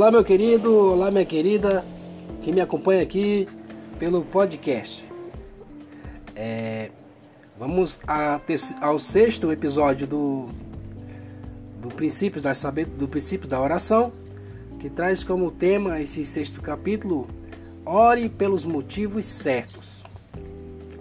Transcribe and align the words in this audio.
Olá, 0.00 0.10
meu 0.10 0.24
querido, 0.24 0.74
olá, 0.74 1.10
minha 1.10 1.26
querida, 1.26 1.84
que 2.40 2.50
me 2.50 2.62
acompanha 2.62 3.02
aqui 3.02 3.46
pelo 3.98 4.22
podcast. 4.22 5.04
É, 6.34 6.90
vamos 7.58 8.00
a, 8.06 8.40
ao 8.80 8.98
sexto 8.98 9.52
episódio 9.52 10.06
do, 10.06 10.46
do, 11.82 11.88
princípio 11.88 12.40
da, 12.40 12.52
do 12.96 13.06
princípio 13.06 13.46
da 13.46 13.60
oração, 13.60 14.10
que 14.78 14.88
traz 14.88 15.22
como 15.22 15.50
tema 15.50 16.00
esse 16.00 16.24
sexto 16.24 16.62
capítulo: 16.62 17.28
Ore 17.84 18.30
pelos 18.30 18.64
motivos 18.64 19.26
certos. 19.26 20.02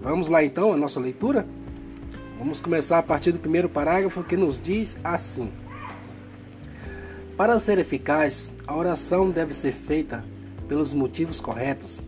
Vamos 0.02 0.27
lá 0.27 0.44
então 0.44 0.73
a 0.73 0.76
nossa 0.76 1.00
leitura? 1.00 1.48
Vamos 2.38 2.59
começar 2.59 2.98
a 2.98 3.04
partir 3.04 3.31
do 3.31 3.40
primeiro 3.40 3.70
parágrafo 3.70 4.26
que 4.26 4.36
nos 4.36 4.62
diz 4.62 4.98
assim. 5.05 5.50
Para 7.39 7.57
ser 7.57 7.79
eficaz, 7.79 8.52
a 8.67 8.75
oração 8.75 9.29
deve 9.29 9.53
ser 9.53 9.71
feita 9.71 10.25
pelos 10.67 10.93
motivos 10.93 11.39
corretos. 11.39 12.03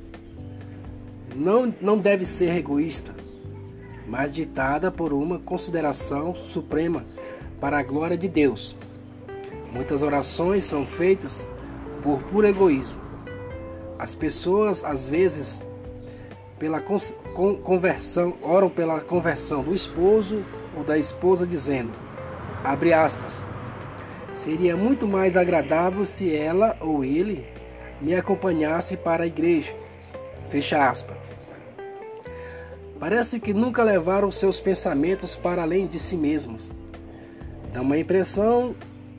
Não, 1.34 1.74
não 1.80 1.98
deve 1.98 2.26
ser 2.26 2.54
egoísta, 2.58 3.14
mas 4.06 4.30
ditada 4.30 4.92
por 4.92 5.14
uma 5.14 5.40
consideração 5.40 6.36
suprema 6.36 7.06
para 7.62 7.80
a 7.80 7.82
glória 7.82 8.18
de 8.18 8.28
Deus. 8.28 8.76
Muitas 9.72 10.04
orações 10.04 10.66
são 10.66 10.86
feitas 10.86 11.50
por 12.04 12.22
puro 12.24 12.46
egoísmo. 12.46 13.00
As 13.98 14.14
pessoas, 14.14 14.84
às 14.84 15.08
vezes, 15.08 15.64
pela 16.60 16.82
conversão, 16.82 18.34
oram 18.42 18.70
pela 18.70 19.00
conversão 19.00 19.64
do 19.64 19.74
esposo 19.74 20.44
ou 20.76 20.84
da 20.84 20.98
esposa, 20.98 21.48
dizendo, 21.48 21.94
abre 22.66 22.92
aspas, 22.92 23.46
Seria 24.42 24.76
muito 24.76 25.08
mais 25.08 25.38
agradável 25.38 26.04
se 26.04 26.36
ela 26.36 26.76
ou 26.82 27.06
ele 27.06 27.46
me 28.02 28.16
acompanhasse 28.16 28.98
para 28.98 29.24
a 29.24 29.28
igreja. 29.28 29.72
Fecha 30.50 30.90
aspas. 30.90 31.16
Parece 33.00 33.40
que 33.40 33.54
nunca 33.54 33.84
levaram 33.84 34.32
seus 34.32 34.60
pensamentos 34.60 35.36
para 35.36 35.62
além 35.62 35.86
de 35.86 36.00
si 36.00 36.18
mesmos. 36.18 36.72
Dá 37.72 37.82
uma 37.82 38.00
impressão 38.00 38.74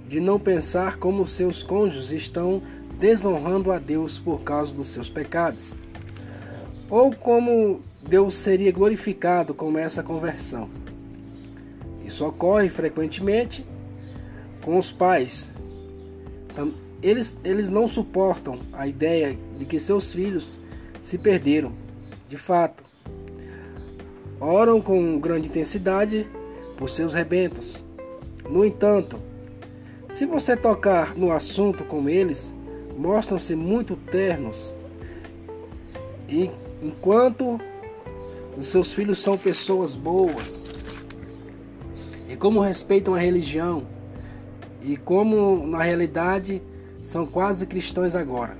de 0.08 0.19
não 0.19 0.41
pensar 0.41 0.97
como 0.97 1.25
seus 1.25 1.62
cônjuges 1.62 2.10
estão 2.10 2.60
desonrando 2.98 3.70
a 3.70 3.78
Deus 3.78 4.19
por 4.19 4.42
causa 4.42 4.75
dos 4.75 4.88
seus 4.88 5.08
pecados, 5.08 5.77
ou 6.91 7.14
como 7.14 7.80
Deus 8.02 8.34
seria 8.34 8.72
glorificado 8.72 9.54
com 9.54 9.78
essa 9.78 10.02
conversão. 10.02 10.69
Isso 12.04 12.27
ocorre 12.27 12.69
frequentemente 12.69 13.64
com 14.62 14.78
os 14.78 14.91
pais. 14.91 15.52
Eles, 17.02 17.36
eles 17.44 17.68
não 17.68 17.88
suportam 17.88 18.60
a 18.72 18.86
ideia 18.86 19.36
de 19.58 19.64
que 19.64 19.78
seus 19.78 20.12
filhos 20.12 20.60
se 21.00 21.19
perderam, 21.19 21.72
de 22.28 22.36
fato. 22.36 22.84
Oram 24.41 24.80
com 24.80 25.19
grande 25.19 25.48
intensidade 25.48 26.28
por 26.77 26.88
seus 26.88 27.14
rebentos. 27.14 27.84
No 28.48 28.64
entanto, 28.64 29.16
se 30.08 30.27
você 30.27 30.56
tocar 30.56 31.16
no 31.16 31.32
assunto 31.32 31.84
com 31.84 32.08
eles, 32.08 32.54
mostram-se 32.97 33.56
muito 33.56 33.97
ternos. 33.97 34.74
E 36.28 36.50
enquanto 36.82 37.60
os 38.56 38.66
seus 38.66 38.92
filhos 38.92 39.19
são 39.19 39.36
pessoas 39.36 39.94
boas, 39.94 40.66
e 42.28 42.36
como 42.36 42.60
respeitam 42.60 43.14
a 43.14 43.19
religião, 43.19 43.86
e 44.84 44.97
como 44.97 45.66
na 45.66 45.83
realidade 45.83 46.62
são 47.00 47.27
quase 47.27 47.66
cristãos 47.66 48.14
agora. 48.14 48.56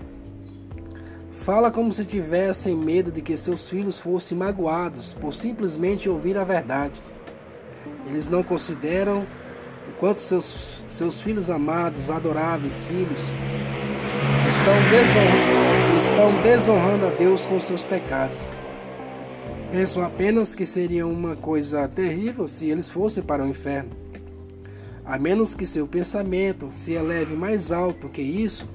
Fala 1.31 1.71
como 1.71 1.91
se 1.91 2.05
tivessem 2.05 2.77
medo 2.77 3.10
de 3.10 3.21
que 3.21 3.37
seus 3.37 3.69
filhos 3.69 3.99
fossem 3.99 4.38
magoados 4.38 5.15
por 5.15 5.34
simplesmente 5.34 6.09
ouvir 6.09 6.38
a 6.38 6.44
verdade. 6.44 7.03
Eles 8.06 8.28
não 8.28 8.43
consideram 8.43 9.27
o 9.88 9.93
quanto 9.99 10.21
seus, 10.21 10.84
seus 10.88 11.21
filhos 11.21 11.50
amados, 11.50 12.10
adoráveis 12.10 12.84
filhos, 12.84 13.34
estão 14.49 14.75
desonrando, 14.91 15.97
estão 15.97 16.43
desonrando 16.43 17.06
a 17.06 17.10
Deus 17.10 17.47
com 17.47 17.59
seus 17.59 17.84
pecados. 17.84 18.53
Pensam 19.71 20.04
apenas 20.04 20.54
que 20.54 20.66
seria 20.66 21.06
uma 21.06 21.34
coisa 21.34 21.89
terrível 21.89 22.47
se 22.47 22.71
eles 22.71 22.89
fossem 22.89 23.22
para 23.22 23.43
o 23.43 23.49
inferno. 23.49 24.02
A 25.05 25.19
menos 25.19 25.55
que 25.55 25.67
seu 25.67 25.87
pensamento 25.87 26.69
se 26.71 26.93
eleve 26.93 27.35
mais 27.35 27.73
alto 27.73 28.09
que 28.09 28.23
isso, 28.23 28.69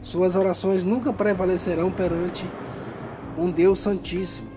suas 0.00 0.36
orações 0.36 0.84
nunca 0.84 1.12
prevalecerão 1.12 1.90
perante 1.90 2.44
um 3.36 3.50
Deus 3.50 3.80
Santíssimo. 3.80 4.48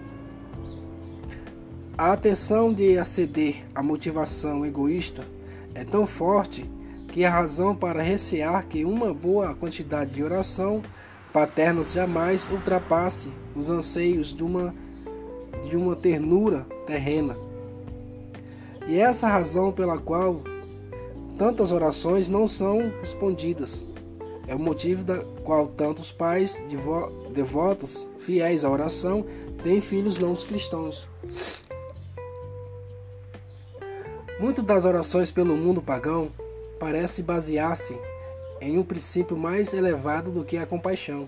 A 1.98 2.14
atenção 2.14 2.74
de 2.74 2.98
aceder 2.98 3.66
à 3.74 3.82
motivação 3.82 4.66
egoísta 4.66 5.24
é 5.74 5.84
tão 5.84 6.06
forte 6.06 6.70
que 7.08 7.26
a 7.26 7.32
razão 7.32 7.76
para 7.76 8.02
recear 8.02 8.66
que 8.68 8.86
uma 8.86 9.14
boa 9.14 9.54
quantidade 9.56 10.12
de 10.12 10.24
oração 10.24 10.82
paterna 11.34 11.84
jamais 11.84 12.50
ultrapasse 12.50 13.30
os 13.56 13.70
anseios 13.70 14.34
de 14.34 14.44
uma, 14.44 14.74
de 15.68 15.76
uma 15.76 15.96
ternura 15.96 16.66
terrena. 16.86 17.36
E 18.88 18.96
é 18.96 19.02
essa 19.02 19.28
razão 19.28 19.72
pela 19.72 19.98
qual 19.98 20.42
tantas 21.40 21.72
orações 21.72 22.28
não 22.28 22.46
são 22.46 22.92
respondidas. 23.00 23.88
É 24.46 24.54
o 24.54 24.60
motivo 24.60 25.06
da 25.06 25.20
qual 25.42 25.68
tantos 25.68 26.12
pais 26.12 26.62
devotos, 27.32 28.06
fiéis 28.20 28.66
à 28.66 28.70
oração, 28.70 29.26
têm 29.64 29.80
filhos 29.80 30.20
não 30.20 30.36
cristãos. 30.36 31.08
Muito 34.38 34.62
das 34.62 34.84
orações 34.84 35.32
pelo 35.32 35.56
mundo 35.56 35.82
pagão 35.82 36.30
parece 36.78 37.24
basear-se 37.24 37.98
em 38.60 38.78
um 38.78 38.84
princípio 38.84 39.38
mais 39.38 39.74
elevado 39.74 40.32
do 40.32 40.44
que 40.44 40.58
a 40.58 40.66
compaixão. 40.66 41.26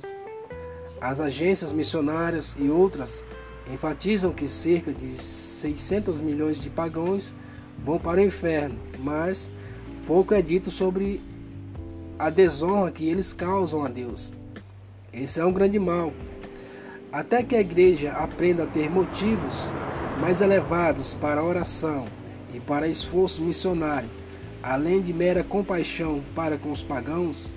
As 1.00 1.22
agências 1.22 1.72
missionárias 1.72 2.56
e 2.60 2.70
outras 2.70 3.24
enfatizam 3.72 4.34
que 4.34 4.48
cerca 4.48 4.92
de 4.92 5.18
600 5.18 6.20
milhões 6.20 6.62
de 6.62 6.70
pagãos 6.70 7.34
vão 7.80 7.98
para 7.98 8.20
o 8.20 8.24
inferno, 8.24 8.78
mas 9.00 9.50
Pouco 10.06 10.34
é 10.34 10.42
dito 10.42 10.70
sobre 10.70 11.22
a 12.18 12.30
desonra 12.30 12.92
que 12.92 13.08
eles 13.08 13.34
causam 13.34 13.84
a 13.84 13.88
Deus. 13.88 14.34
Esse 15.14 15.40
é 15.40 15.46
um 15.46 15.54
grande 15.54 15.78
mal. 15.78 16.14
Até 17.12 17.44
que 17.44 17.56
a 17.56 17.62
igreja 17.62 18.14
aprenda 18.14 18.64
a 18.64 18.68
ter 18.68 18.90
motivos 18.90 19.56
mais 20.20 20.42
elevados 20.42 21.14
para 21.14 21.44
oração 21.44 22.06
e 22.54 22.60
para 22.60 22.88
esforço 22.88 23.42
missionário, 23.42 24.10
além 24.62 25.02
de 25.02 25.14
mera 25.14 25.44
compaixão 25.44 26.22
para 26.36 26.58
com 26.58 26.72
os 26.72 26.84
pagãos, 26.84 27.50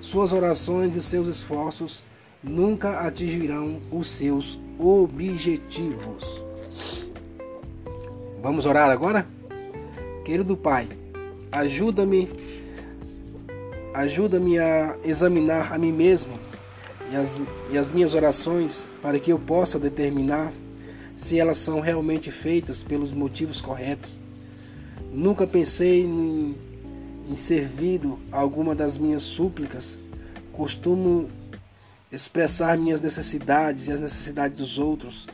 suas 0.00 0.32
orações 0.32 0.94
e 0.96 1.00
seus 1.00 1.28
esforços 1.28 2.02
nunca 2.42 3.00
atingirão 3.00 3.80
os 3.90 4.10
seus 4.10 4.58
objetivos. 4.78 6.42
Vamos 8.42 8.66
orar 8.66 8.90
agora? 8.90 9.26
Querido 10.24 10.56
Pai, 10.56 10.86
Ajuda-me, 11.52 12.28
ajuda-me 13.94 14.58
a 14.58 14.96
examinar 15.04 15.72
a 15.72 15.78
mim 15.78 15.92
mesmo 15.92 16.38
e 17.10 17.16
as, 17.16 17.40
e 17.70 17.78
as 17.78 17.90
minhas 17.90 18.14
orações 18.14 18.88
para 19.00 19.18
que 19.18 19.32
eu 19.32 19.38
possa 19.38 19.78
determinar 19.78 20.52
se 21.16 21.38
elas 21.38 21.58
são 21.58 21.80
realmente 21.80 22.30
feitas 22.30 22.82
pelos 22.82 23.12
motivos 23.12 23.60
corretos. 23.60 24.20
Nunca 25.12 25.46
pensei 25.46 26.02
em, 26.02 26.54
em 27.28 27.34
servido 27.34 28.18
alguma 28.30 28.74
das 28.74 28.96
minhas 28.96 29.22
súplicas. 29.22 29.98
Costumo 30.52 31.28
expressar 32.12 32.78
minhas 32.78 33.00
necessidades 33.00 33.88
e 33.88 33.92
as 33.92 34.00
necessidades 34.00 34.56
dos 34.56 34.78
outros, 34.78 35.26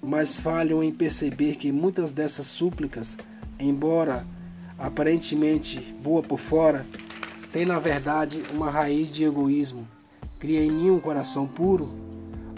mas 0.00 0.36
falham 0.36 0.82
em 0.82 0.92
perceber 0.92 1.56
que 1.56 1.72
muitas 1.72 2.10
dessas 2.10 2.46
súplicas, 2.46 3.16
embora 3.58 4.26
aparentemente 4.78 5.80
boa 6.02 6.22
por 6.22 6.38
fora, 6.38 6.86
tem 7.52 7.64
na 7.64 7.78
verdade 7.78 8.42
uma 8.52 8.70
raiz 8.70 9.10
de 9.10 9.24
egoísmo. 9.24 9.86
Cria 10.38 10.62
em 10.64 10.70
mim 10.70 10.90
um 10.90 11.00
coração 11.00 11.46
puro. 11.46 11.90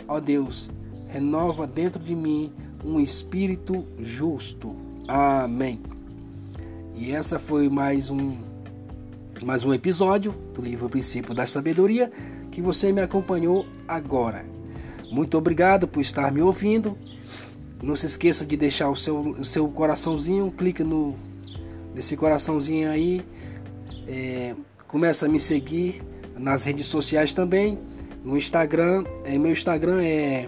Ó 0.09 0.19
Deus, 0.19 0.71
renova 1.09 1.67
dentro 1.67 2.03
de 2.03 2.15
mim 2.15 2.53
um 2.85 3.01
espírito 3.01 3.85
justo. 3.99 4.75
Amém. 5.09 5.81
E 6.95 7.13
essa 7.13 7.39
foi 7.39 7.69
mais 7.69 8.11
um 8.11 8.39
mais 9.43 9.67
um 9.67 9.75
episódio 9.75 10.33
do 10.55 10.63
livro 10.63 10.89
Princípio 10.89 11.35
da 11.35 11.45
Sabedoria 11.45 12.11
que 12.51 12.63
você 12.63 12.91
me 12.91 13.03
acompanhou 13.03 13.67
agora. 13.87 14.47
Muito 15.11 15.37
obrigado 15.37 15.87
por 15.87 16.01
estar 16.01 16.33
me 16.33 16.41
ouvindo. 16.41 16.97
Não 17.83 17.95
se 17.95 18.07
esqueça 18.07 18.47
de 18.47 18.57
deixar 18.57 18.89
o 18.89 18.97
seu, 18.97 19.21
o 19.21 19.45
seu 19.45 19.69
coraçãozinho, 19.69 20.51
clique 20.51 20.83
no 20.83 21.15
desse 21.97 22.15
coraçãozinho 22.15 22.91
aí. 22.91 23.25
É, 24.07 24.55
começa 24.87 25.25
a 25.25 25.29
me 25.29 25.41
seguir 25.41 26.03
nas 26.37 26.67
redes 26.67 26.87
sociais 26.87 27.33
também. 27.33 27.79
No 28.23 28.37
Instagram, 28.37 29.05
é, 29.25 29.39
meu 29.39 29.51
Instagram 29.51 30.03
é 30.03 30.47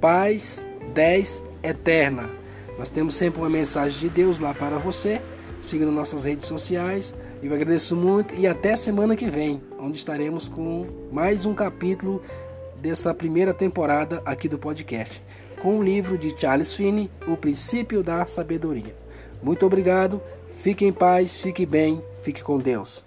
Paz 0.00 0.68
10 0.92 1.42
Eterna. 1.62 2.30
Nós 2.78 2.88
temos 2.88 3.14
sempre 3.14 3.40
uma 3.40 3.48
mensagem 3.48 3.98
de 3.98 4.08
Deus 4.08 4.38
lá 4.38 4.52
para 4.52 4.78
você, 4.78 5.20
seguindo 5.60 5.90
nossas 5.90 6.24
redes 6.24 6.44
sociais. 6.44 7.14
Eu 7.42 7.54
agradeço 7.54 7.96
muito 7.96 8.34
e 8.34 8.46
até 8.46 8.76
semana 8.76 9.16
que 9.16 9.30
vem, 9.30 9.62
onde 9.78 9.96
estaremos 9.96 10.48
com 10.48 10.86
mais 11.10 11.46
um 11.46 11.54
capítulo 11.54 12.20
dessa 12.78 13.14
primeira 13.14 13.54
temporada 13.54 14.22
aqui 14.26 14.48
do 14.48 14.58
podcast, 14.58 15.22
com 15.62 15.78
o 15.78 15.82
livro 15.82 16.18
de 16.18 16.38
Charles 16.38 16.72
Finney, 16.72 17.10
O 17.26 17.36
Princípio 17.36 18.02
da 18.02 18.26
Sabedoria. 18.26 18.99
Muito 19.42 19.64
obrigado, 19.66 20.20
fique 20.62 20.84
em 20.84 20.92
paz, 20.92 21.36
fique 21.40 21.64
bem, 21.64 22.02
fique 22.22 22.42
com 22.42 22.58
Deus. 22.58 23.04